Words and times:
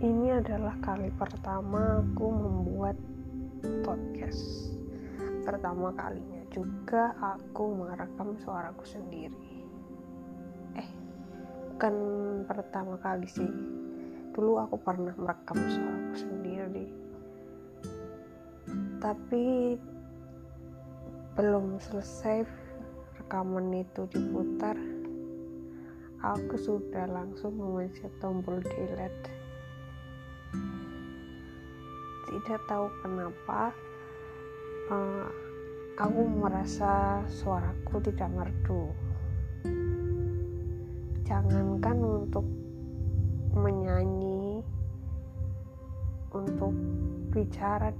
adalah 0.00 0.72
kali 0.80 1.12
pertama 1.12 2.00
aku 2.00 2.32
membuat 2.32 2.96
podcast. 3.84 4.72
Pertama 5.44 5.92
kalinya 5.92 6.40
juga 6.48 7.12
aku 7.20 7.76
merekam 7.76 8.40
suaraku 8.40 8.80
sendiri. 8.88 9.60
Eh, 10.80 10.88
bukan 11.68 11.94
pertama 12.48 12.96
kali 13.04 13.28
sih. 13.28 13.52
Dulu 14.32 14.64
aku 14.64 14.80
pernah 14.80 15.12
merekam 15.12 15.60
suaraku 15.60 16.14
sendiri. 16.16 16.86
Tapi 18.96 19.76
belum 21.36 21.76
selesai 21.76 22.48
rekaman 23.20 23.84
itu 23.84 24.08
diputar 24.08 24.80
aku 26.24 26.56
sudah 26.56 27.04
langsung 27.04 27.60
memencet 27.60 28.12
tombol 28.24 28.64
delete 28.64 29.49
tidak 32.30 32.60
tahu 32.70 32.86
kenapa 33.02 33.74
uh, 34.90 35.26
aku 35.98 36.20
merasa 36.30 37.20
suaraku 37.28 38.00
tidak 38.00 38.30
merdu. 38.32 38.90
Jangankan 41.26 41.98
untuk 42.00 42.46
menyanyi 43.54 44.62
untuk 46.30 46.74
bicara 47.34 47.90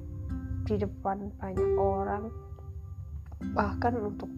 di 0.62 0.78
depan 0.78 1.34
banyak 1.38 1.70
orang 1.74 2.30
bahkan 3.56 3.95
untuk 3.98 4.30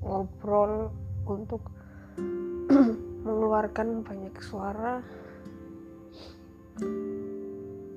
ngobrol 0.00 0.88
untuk 1.28 1.60
mengeluarkan 3.26 4.06
banyak 4.06 4.34
suara 4.40 5.02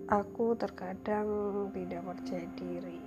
aku 0.09 0.57
terkadang 0.57 1.29
tidak 1.69 2.02
percaya 2.02 2.47
diri. 2.57 3.02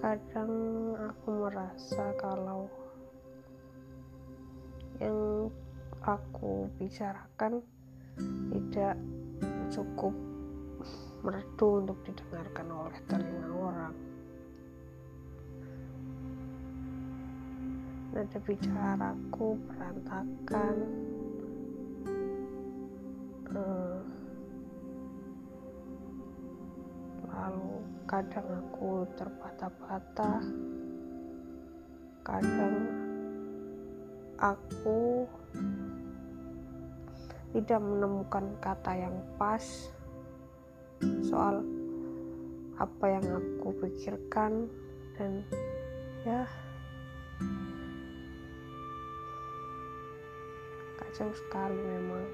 Kadang 0.00 0.52
aku 0.96 1.28
merasa 1.44 2.04
kalau 2.16 2.68
yang 5.00 5.52
aku 6.04 6.68
bicarakan 6.80 7.60
tidak 8.48 8.96
cukup 9.68 10.12
merdu 11.24 11.84
untuk 11.84 11.98
didengarkan 12.04 12.68
oleh 12.68 13.00
telinga 13.08 13.53
Nada 18.14 18.38
bicaraku 18.46 19.58
berantakan, 19.66 20.76
eh, 23.50 23.98
lalu 27.26 27.74
kadang 28.06 28.48
aku 28.54 29.02
terpatah-patah, 29.18 30.46
kadang 32.22 32.76
aku 34.38 35.26
tidak 37.50 37.82
menemukan 37.82 38.46
kata 38.62 38.92
yang 38.94 39.16
pas 39.34 39.90
soal 41.26 41.66
apa 42.78 43.04
yang 43.10 43.26
aku 43.26 43.74
pikirkan. 43.82 44.70
Dan 45.18 45.42
ya 46.22 46.46
seus 51.16 51.40
caros, 51.42 51.78
minha 51.78 51.94
irmã. 51.94 52.32